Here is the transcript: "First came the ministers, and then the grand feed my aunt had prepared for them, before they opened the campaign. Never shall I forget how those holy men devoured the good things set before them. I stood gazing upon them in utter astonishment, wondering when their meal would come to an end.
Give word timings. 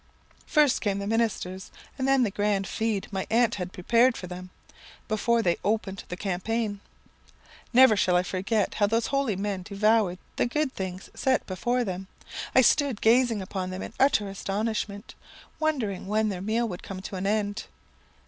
"First 0.47 0.81
came 0.81 0.97
the 0.97 1.05
ministers, 1.05 1.69
and 1.95 2.07
then 2.07 2.23
the 2.23 2.31
grand 2.31 2.65
feed 2.65 3.05
my 3.11 3.27
aunt 3.29 3.53
had 3.61 3.71
prepared 3.71 4.17
for 4.17 4.25
them, 4.25 4.49
before 5.07 5.43
they 5.43 5.57
opened 5.63 6.05
the 6.09 6.17
campaign. 6.17 6.79
Never 7.71 7.95
shall 7.95 8.15
I 8.15 8.23
forget 8.23 8.73
how 8.73 8.87
those 8.87 9.05
holy 9.13 9.35
men 9.35 9.61
devoured 9.61 10.17
the 10.37 10.47
good 10.47 10.73
things 10.73 11.11
set 11.13 11.45
before 11.45 11.83
them. 11.83 12.07
I 12.55 12.61
stood 12.61 12.99
gazing 12.99 13.43
upon 13.43 13.69
them 13.69 13.83
in 13.83 13.93
utter 13.99 14.27
astonishment, 14.27 15.13
wondering 15.59 16.07
when 16.07 16.29
their 16.29 16.41
meal 16.41 16.67
would 16.67 16.81
come 16.81 17.03
to 17.03 17.15
an 17.15 17.27
end. 17.27 17.65